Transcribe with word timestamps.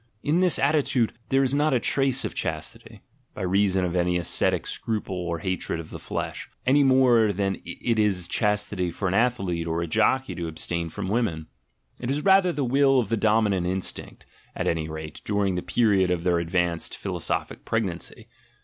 In 0.23 0.39
this 0.39 0.57
attitude 0.57 1.13
there 1.29 1.43
is 1.43 1.53
not 1.53 1.75
a 1.75 1.79
trace 1.79 2.25
of 2.25 2.33
chastity, 2.33 3.03
by 3.35 3.43
reason 3.43 3.85
of 3.85 3.95
any 3.95 4.17
ascetic 4.17 4.65
scruple 4.65 5.15
or 5.15 5.37
hatred 5.37 5.79
of 5.79 5.91
the 5.91 5.99
flesh, 5.99 6.49
any 6.65 6.83
more 6.83 7.31
than 7.31 7.61
it 7.63 7.99
is 7.99 8.27
chastity 8.27 8.89
for 8.89 9.07
an 9.07 9.13
athlete 9.13 9.67
or 9.67 9.79
a 9.79 9.85
jockey 9.85 10.33
to 10.33 10.47
abstain 10.47 10.89
from 10.89 11.07
women; 11.07 11.45
it 11.99 12.09
is 12.09 12.25
rather 12.25 12.51
the 12.51 12.63
will 12.65 12.99
of 12.99 13.09
the 13.09 13.15
dominant 13.15 13.67
instinct, 13.67 14.25
at 14.55 14.65
any 14.65 14.89
rate, 14.89 15.21
during 15.23 15.53
the 15.53 15.61
period 15.61 16.09
of 16.09 16.23
their 16.23 16.39
advanced 16.39 16.97
philosophic 16.97 17.63
pregnancy. 17.63 18.27